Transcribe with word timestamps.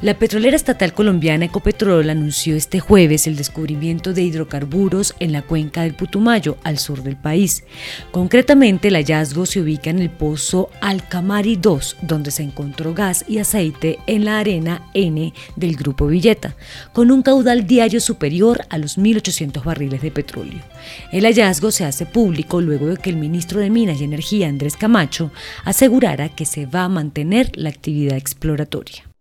La 0.00 0.18
petrolera 0.18 0.56
estatal 0.56 0.94
colombiana 0.94 1.44
Ecopetrol 1.44 2.10
anunció 2.10 2.56
este 2.56 2.80
jueves 2.80 3.28
el 3.28 3.36
descubrimiento 3.36 4.12
de 4.12 4.22
hidrocarburos 4.22 5.14
en 5.20 5.30
la 5.30 5.42
cuenca 5.42 5.82
del 5.82 5.94
Putumayo, 5.94 6.56
al 6.64 6.78
sur 6.78 7.04
del 7.04 7.16
país. 7.16 7.62
Concretamente, 8.10 8.88
el 8.88 8.96
hallazgo 8.96 9.46
se 9.46 9.60
ubica 9.60 9.90
en 9.90 10.00
el 10.00 10.10
pozo 10.10 10.70
Alcamari 10.80 11.54
2, 11.54 11.98
donde 12.02 12.32
se 12.32 12.42
encontró 12.42 12.94
gas 12.94 13.24
y 13.28 13.38
aceite 13.38 14.00
en 14.08 14.24
la 14.24 14.40
arena 14.40 14.90
N 14.92 15.32
del 15.54 15.76
grupo 15.76 16.08
Villeta, 16.08 16.56
con 16.92 17.12
un 17.12 17.22
caudal 17.22 17.68
diario 17.68 18.00
superior 18.00 18.62
a 18.70 18.78
los 18.78 18.98
1.800 18.98 19.62
barriles 19.62 20.02
de 20.02 20.10
petróleo. 20.10 20.62
El 21.12 21.26
hallazgo 21.26 21.70
se 21.70 21.84
hace 21.84 22.06
público 22.06 22.60
luego 22.60 22.86
de 22.86 22.96
que 22.96 23.10
el 23.10 23.16
ministro 23.16 23.60
de 23.60 23.70
Minas 23.70 24.00
y 24.00 24.04
Energía, 24.04 24.48
Andrés 24.48 24.76
Camacho, 24.76 25.30
asegurara 25.64 26.28
que 26.28 26.44
se 26.44 26.66
va 26.66 26.82
a 26.82 26.88
mantener 26.88 27.52
la 27.54 27.68
actividad 27.68 28.16
exploratoria. 28.16 29.11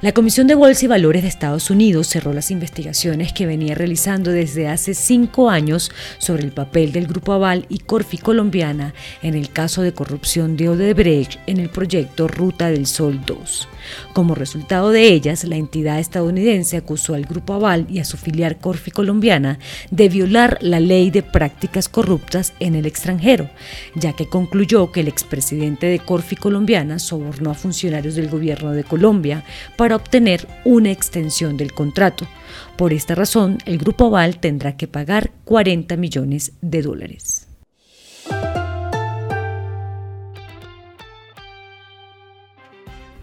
La 0.00 0.12
Comisión 0.12 0.46
de 0.46 0.54
Bolsa 0.54 0.84
y 0.84 0.88
Valores 0.88 1.22
de 1.22 1.28
Estados 1.28 1.70
Unidos 1.70 2.08
cerró 2.08 2.32
las 2.32 2.50
investigaciones 2.50 3.32
que 3.32 3.46
venía 3.46 3.74
realizando 3.74 4.32
desde 4.32 4.68
hace 4.68 4.92
cinco 4.92 5.48
años 5.48 5.90
sobre 6.18 6.42
el 6.42 6.52
papel 6.52 6.92
del 6.92 7.06
Grupo 7.06 7.32
Aval 7.32 7.64
y 7.68 7.78
Corfi 7.78 8.18
Colombiana 8.18 8.92
en 9.22 9.34
el 9.34 9.50
caso 9.50 9.82
de 9.82 9.94
corrupción 9.94 10.56
de 10.56 10.68
Odebrecht 10.68 11.38
en 11.46 11.58
el 11.58 11.70
proyecto 11.70 12.28
Ruta 12.28 12.68
del 12.68 12.86
Sol 12.86 13.20
2. 13.24 13.68
Como 14.12 14.34
resultado 14.34 14.90
de 14.90 15.08
ellas, 15.08 15.44
la 15.44 15.56
entidad 15.56 15.98
estadounidense 15.98 16.76
acusó 16.76 17.14
al 17.14 17.24
Grupo 17.24 17.54
Aval 17.54 17.86
y 17.88 17.98
a 17.98 18.04
su 18.04 18.16
filial 18.16 18.58
Corfi 18.58 18.90
Colombiana 18.90 19.58
de 19.90 20.08
violar 20.08 20.58
la 20.60 20.80
ley 20.80 21.10
de 21.10 21.22
prácticas 21.22 21.88
corruptas 21.88 22.52
en 22.60 22.74
el 22.74 22.86
extranjero, 22.86 23.50
ya 23.94 24.12
que 24.12 24.28
concluyó 24.28 24.92
que 24.92 25.00
el 25.00 25.08
expresidente 25.08 25.86
de 25.86 25.98
Corfi 25.98 26.36
Colombiana 26.36 26.98
sobornó 26.98 27.50
a 27.50 27.54
funcionarios 27.54 28.14
del 28.14 28.28
gobierno 28.28 28.72
de 28.72 28.84
Colombia 28.84 29.44
para 29.76 29.96
obtener 29.96 30.46
una 30.64 30.90
extensión 30.90 31.56
del 31.56 31.72
contrato. 31.72 32.26
Por 32.76 32.92
esta 32.92 33.14
razón, 33.14 33.58
el 33.66 33.78
Grupo 33.78 34.06
Aval 34.06 34.38
tendrá 34.38 34.76
que 34.76 34.88
pagar 34.88 35.30
40 35.44 35.96
millones 35.96 36.52
de 36.60 36.82
dólares. 36.82 37.43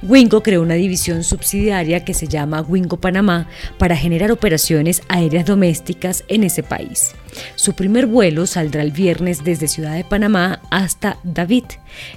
Wingo 0.03 0.41
creó 0.41 0.63
una 0.63 0.73
división 0.73 1.23
subsidiaria 1.23 2.03
que 2.03 2.15
se 2.15 2.27
llama 2.27 2.61
Wingo 2.61 2.97
Panamá 2.97 3.47
para 3.77 3.95
generar 3.95 4.31
operaciones 4.31 5.03
aéreas 5.07 5.45
domésticas 5.45 6.23
en 6.27 6.43
ese 6.43 6.63
país. 6.63 7.13
Su 7.55 7.73
primer 7.73 8.07
vuelo 8.07 8.47
saldrá 8.47 8.81
el 8.81 8.91
viernes 8.91 9.43
desde 9.43 9.67
Ciudad 9.67 9.95
de 9.95 10.03
Panamá 10.03 10.61
hasta 10.71 11.17
David. 11.23 11.65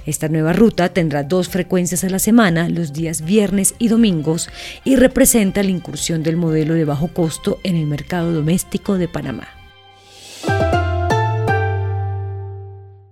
Esta 0.05 0.29
nueva 0.29 0.51
ruta 0.51 0.89
tendrá 0.89 1.23
dos 1.23 1.47
frecuencias 1.47 2.03
a 2.03 2.09
la 2.09 2.19
semana, 2.19 2.69
los 2.69 2.91
días 2.91 3.21
viernes 3.21 3.75
y 3.77 3.87
domingos, 3.87 4.49
y 4.83 4.95
representa 4.95 5.61
la 5.61 5.69
incursión 5.69 6.23
del 6.23 6.37
modelo 6.37 6.73
de 6.73 6.85
bajo 6.85 7.09
costo 7.09 7.59
en 7.63 7.75
el 7.75 7.85
mercado 7.85 8.33
doméstico 8.33 8.97
de 8.97 9.07
Panamá. 9.07 9.47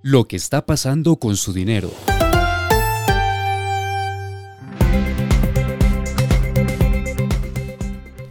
Lo 0.02 0.28
que 0.28 0.36
está 0.36 0.66
pasando 0.66 1.16
con 1.16 1.38
su 1.38 1.54
dinero. 1.54 1.92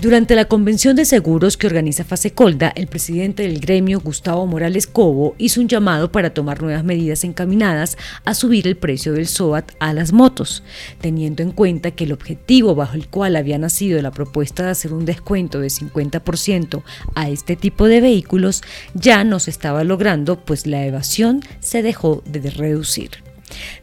Durante 0.03 0.35
la 0.35 0.47
convención 0.47 0.97
de 0.97 1.05
seguros 1.05 1.57
que 1.57 1.69
organiza 1.69 2.03
Fasecolda, 2.03 2.73
el 2.75 2.89
presidente 2.89 3.45
del 3.45 3.61
gremio, 3.61 4.01
Gustavo 4.01 4.45
Morales 4.49 4.89
Cobo, 4.89 5.37
hizo 5.39 5.61
un 5.61 5.69
llamado 5.69 6.11
para 6.11 6.35
tomar 6.35 6.61
nuevas 6.61 6.83
medidas 6.83 7.23
encaminadas 7.23 7.97
a 8.25 8.35
subir 8.35 8.67
el 8.67 8.77
precio 8.77 9.13
del 9.13 9.29
SOAT 9.29 9.71
a 9.79 9.93
las 9.93 10.13
motos, 10.13 10.65
teniendo 11.01 11.45
en 11.45 11.53
cuenta 11.53 11.93
que 11.93 12.03
el 12.03 12.11
objetivo 12.11 12.75
bajo 12.75 12.97
el 12.97 13.07
cual 13.07 13.37
había 13.37 13.59
nacido 13.59 14.03
la 14.03 14.11
propuesta 14.11 14.65
de 14.65 14.71
hacer 14.71 14.93
un 14.93 15.05
descuento 15.05 15.61
de 15.61 15.69
50% 15.69 16.83
a 17.15 17.31
este 17.31 17.55
tipo 17.55 17.87
de 17.87 18.01
vehículos 18.01 18.63
ya 18.95 19.23
no 19.23 19.39
se 19.39 19.51
estaba 19.51 19.85
logrando, 19.85 20.45
pues 20.45 20.67
la 20.67 20.85
evasión 20.85 21.43
se 21.61 21.81
dejó 21.81 22.25
de 22.27 22.51
reducir. 22.51 23.32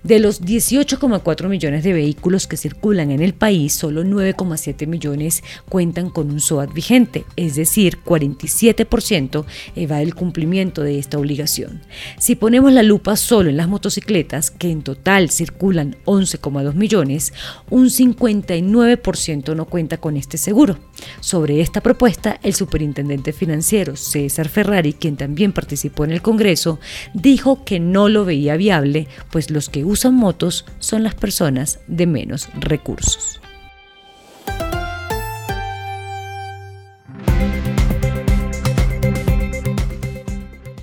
De 0.03 0.19
los 0.19 0.41
18,4 0.41 1.47
millones 1.47 1.83
de 1.83 1.93
vehículos 1.93 2.47
que 2.47 2.57
circulan 2.57 3.11
en 3.11 3.21
el 3.21 3.33
país, 3.33 3.73
solo 3.73 4.03
9,7 4.03 4.87
millones 4.87 5.43
cuentan 5.67 6.09
con 6.09 6.31
un 6.31 6.39
SOAT 6.39 6.73
vigente, 6.73 7.25
es 7.35 7.55
decir, 7.55 7.99
47% 8.05 9.45
evade 9.75 10.03
el 10.03 10.15
cumplimiento 10.15 10.83
de 10.83 10.99
esta 10.99 11.17
obligación. 11.17 11.81
Si 12.17 12.35
ponemos 12.35 12.71
la 12.71 12.83
lupa 12.83 13.15
solo 13.15 13.49
en 13.49 13.57
las 13.57 13.67
motocicletas, 13.67 14.51
que 14.51 14.71
en 14.71 14.81
total 14.81 15.29
circulan 15.29 15.97
11,2 16.05 16.73
millones, 16.73 17.33
un 17.69 17.85
59% 17.87 19.55
no 19.55 19.65
cuenta 19.65 19.97
con 19.97 20.17
este 20.17 20.37
seguro. 20.37 20.77
Sobre 21.19 21.61
esta 21.61 21.81
propuesta, 21.81 22.39
el 22.43 22.53
superintendente 22.53 23.33
financiero 23.33 23.95
César 23.95 24.49
Ferrari, 24.49 24.93
quien 24.93 25.17
también 25.17 25.51
participó 25.51 26.03
en 26.05 26.11
el 26.11 26.21
Congreso, 26.21 26.79
dijo 27.13 27.63
que 27.65 27.79
no 27.79 28.09
lo 28.09 28.25
veía 28.25 28.57
viable, 28.57 29.07
pues 29.31 29.51
los 29.51 29.58
que 29.67 29.83
usan 29.83 30.13
motos 30.13 30.63
son 30.79 31.03
las 31.03 31.15
personas 31.15 31.79
de 31.87 32.07
menos 32.07 32.47
recursos. 32.57 33.41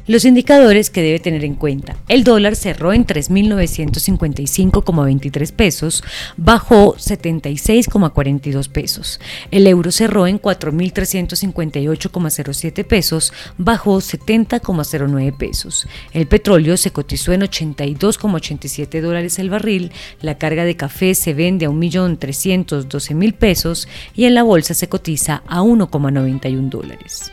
Los 0.06 0.24
indicadores 0.24 0.90
que 0.90 1.02
debe 1.02 1.18
tener 1.18 1.44
en 1.44 1.56
cuenta. 1.56 1.96
El 2.08 2.22
dólar 2.22 2.54
cerró 2.54 2.92
en 2.92 3.04
3.955,23 3.04 5.52
pesos, 5.52 6.04
bajó 6.36 6.94
76,42 6.94 8.68
pesos. 8.68 9.18
El 9.50 9.66
euro 9.66 9.90
cerró 9.90 10.28
en 10.28 10.40
4.358,07 10.40 12.84
pesos, 12.84 13.32
bajó 13.58 13.96
70,09 13.96 15.36
pesos. 15.36 15.88
El 16.12 16.28
petróleo 16.28 16.76
se 16.76 16.92
cotizó 16.92 17.32
en 17.32 17.40
82,87 17.40 19.00
dólares 19.00 19.40
el 19.40 19.50
barril. 19.50 19.90
La 20.20 20.38
carga 20.38 20.64
de 20.64 20.76
café 20.76 21.16
se 21.16 21.34
vende 21.34 21.66
a 21.66 21.70
1.312.000 21.70 23.34
pesos 23.34 23.88
y 24.14 24.26
en 24.26 24.34
la 24.34 24.44
bolsa 24.44 24.74
se 24.74 24.88
cotiza 24.88 25.42
a 25.48 25.62
1,91 25.62 26.68
dólares. 26.68 27.32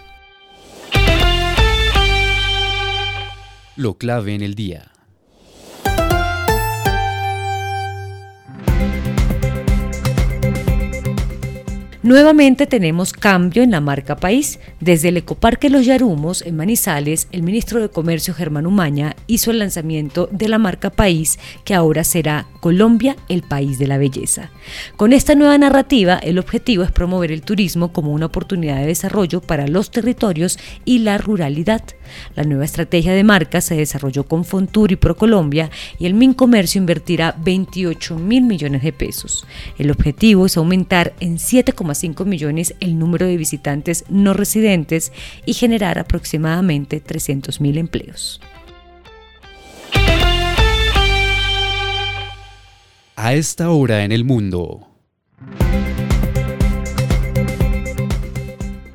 Lo 3.75 3.97
clave 3.97 4.35
en 4.35 4.43
el 4.43 4.53
día. 4.53 4.92
Nuevamente 12.03 12.67
tenemos 12.67 13.13
cambio 13.13 13.63
en 13.63 13.71
la 13.71 13.79
marca 13.79 14.17
país. 14.17 14.59
Desde 14.81 15.07
el 15.07 15.15
Ecoparque 15.15 15.69
Los 15.69 15.85
Yarumos, 15.85 16.41
en 16.41 16.57
Manizales, 16.57 17.29
el 17.31 17.43
ministro 17.43 17.79
de 17.79 17.87
Comercio 17.87 18.33
Germán 18.33 18.67
Umaña 18.67 19.15
hizo 19.25 19.51
el 19.51 19.59
lanzamiento 19.59 20.27
de 20.29 20.49
la 20.49 20.57
marca 20.57 20.89
país, 20.89 21.39
que 21.63 21.73
ahora 21.73 22.03
será 22.03 22.45
Colombia, 22.59 23.15
el 23.29 23.41
país 23.41 23.79
de 23.79 23.87
la 23.87 23.97
belleza. 23.97 24.51
Con 24.97 25.13
esta 25.13 25.33
nueva 25.33 25.57
narrativa, 25.57 26.17
el 26.17 26.39
objetivo 26.39 26.83
es 26.83 26.91
promover 26.91 27.31
el 27.31 27.41
turismo 27.41 27.93
como 27.93 28.11
una 28.11 28.25
oportunidad 28.25 28.81
de 28.81 28.87
desarrollo 28.87 29.39
para 29.39 29.69
los 29.69 29.89
territorios 29.89 30.59
y 30.83 30.99
la 30.99 31.17
ruralidad. 31.17 31.83
La 32.35 32.43
nueva 32.43 32.65
estrategia 32.65 33.13
de 33.13 33.23
marca 33.23 33.61
se 33.61 33.75
desarrolló 33.75 34.25
con 34.25 34.43
Fontur 34.43 34.91
y 34.91 34.97
ProColombia 34.97 35.71
y 35.99 36.05
el 36.05 36.15
Mincomercio 36.15 36.79
invertirá 36.79 37.33
28 37.41 38.17
mil 38.17 38.43
millones 38.43 38.83
de 38.83 38.91
pesos. 38.91 39.47
El 39.77 39.89
objetivo 39.89 40.45
es 40.45 40.57
aumentar 40.57 41.13
en 41.21 41.37
7,5 41.37 41.92
millones 42.25 42.75
el 42.79 42.97
número 42.97 43.25
de 43.25 43.37
visitantes 43.37 44.05
no 44.09 44.33
residentes 44.33 45.11
y 45.45 45.53
generar 45.53 45.99
aproximadamente 45.99 46.99
300 46.99 47.61
mil 47.61 47.77
empleos. 47.77 48.41
A 53.15 53.33
esta 53.35 53.69
hora 53.69 54.03
en 54.03 54.11
el 54.11 54.25
mundo. 54.25 54.92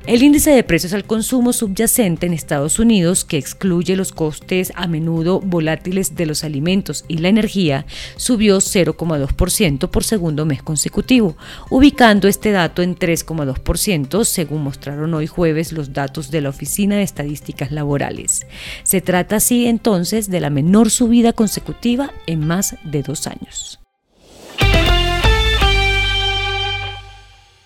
El 0.09 0.23
índice 0.23 0.49
de 0.49 0.63
precios 0.63 0.93
al 0.93 1.05
consumo 1.05 1.53
subyacente 1.53 2.25
en 2.25 2.33
Estados 2.33 2.79
Unidos, 2.79 3.23
que 3.23 3.37
excluye 3.37 3.95
los 3.95 4.11
costes 4.11 4.73
a 4.73 4.87
menudo 4.87 5.39
volátiles 5.39 6.15
de 6.15 6.25
los 6.25 6.43
alimentos 6.43 7.05
y 7.07 7.19
la 7.19 7.27
energía, 7.27 7.85
subió 8.15 8.57
0,2% 8.57 9.87
por 9.87 10.03
segundo 10.03 10.47
mes 10.47 10.63
consecutivo, 10.63 11.37
ubicando 11.69 12.27
este 12.27 12.49
dato 12.49 12.81
en 12.81 12.95
3,2% 12.95 14.23
según 14.23 14.63
mostraron 14.63 15.13
hoy 15.13 15.27
jueves 15.27 15.71
los 15.73 15.93
datos 15.93 16.31
de 16.31 16.41
la 16.41 16.49
Oficina 16.49 16.95
de 16.95 17.03
Estadísticas 17.03 17.71
Laborales. 17.71 18.47
Se 18.81 19.01
trata 19.01 19.35
así 19.35 19.67
entonces 19.67 20.31
de 20.31 20.39
la 20.39 20.49
menor 20.49 20.89
subida 20.89 21.33
consecutiva 21.33 22.11
en 22.25 22.47
más 22.47 22.77
de 22.83 23.03
dos 23.03 23.27
años. 23.27 23.79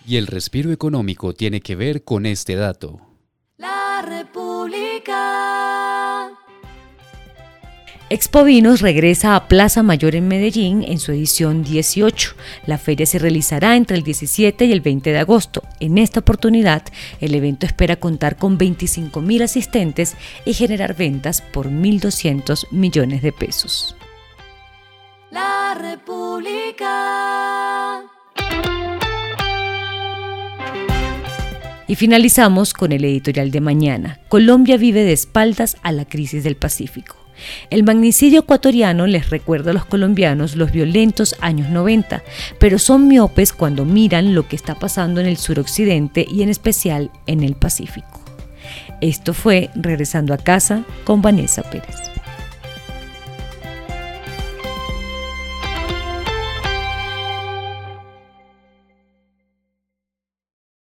Y 0.06 0.18
el 0.18 0.28
respiro 0.28 0.72
económico 0.72 1.34
tiene 1.34 1.62
que 1.62 1.76
ver 1.76 2.04
con 2.04 2.26
este 2.26 2.56
dato. 2.56 3.00
La 3.58 4.04
República. 4.06 5.64
Expovinos 8.10 8.82
regresa 8.82 9.36
a 9.36 9.48
Plaza 9.48 9.82
Mayor 9.82 10.14
en 10.16 10.28
Medellín 10.28 10.84
en 10.84 11.00
su 11.00 11.14
edición 11.14 11.64
18. 11.64 12.36
La 12.68 12.78
feria 12.78 13.06
se 13.06 13.18
realizará 13.18 13.76
entre 13.76 13.98
el 13.98 14.04
17 14.04 14.66
y 14.66 14.72
el 14.72 14.82
20 14.82 15.12
de 15.12 15.18
agosto. 15.20 15.64
En 15.80 15.98
esta 15.98 16.20
oportunidad, 16.20 16.84
el 17.22 17.34
evento 17.34 17.66
espera 17.66 17.96
contar 17.96 18.38
con 18.38 18.60
25.000 18.60 19.44
asistentes 19.44 20.16
y 20.46 20.54
generar 20.54 20.96
ventas 20.96 21.42
por 21.42 21.70
1.200 21.70 22.68
millones 22.72 23.22
de 23.24 23.32
pesos. 23.32 23.96
La 25.32 25.74
República. 25.74 27.13
Y 31.94 31.96
finalizamos 31.96 32.74
con 32.74 32.92
el 32.92 33.06
editorial 33.06 33.52
de 33.52 33.62
mañana. 33.62 34.18
Colombia 34.28 34.78
vive 34.78 35.04
de 35.04 35.14
espaldas 35.14 35.78
a 35.84 35.92
la 35.92 36.06
crisis 36.06 36.44
del 36.44 36.56
Pacífico. 36.56 37.18
El 37.70 37.84
magnicidio 37.84 38.40
ecuatoriano 38.40 39.06
les 39.06 39.30
recuerda 39.30 39.70
a 39.70 39.74
los 39.76 39.86
colombianos 39.86 40.56
los 40.56 40.72
violentos 40.72 41.36
años 41.40 41.70
90, 41.70 42.24
pero 42.60 42.80
son 42.80 43.08
miopes 43.08 43.54
cuando 43.54 43.86
miran 43.86 44.34
lo 44.34 44.48
que 44.48 44.56
está 44.56 44.74
pasando 44.74 45.22
en 45.22 45.28
el 45.28 45.38
suroccidente 45.38 46.26
y 46.28 46.42
en 46.42 46.50
especial 46.50 47.12
en 47.28 47.44
el 47.44 47.54
Pacífico. 47.54 48.24
Esto 49.00 49.36
fue 49.36 49.70
Regresando 49.76 50.34
a 50.34 50.40
casa 50.40 50.86
con 51.04 51.22
Vanessa 51.22 51.62
Pérez. 51.62 52.13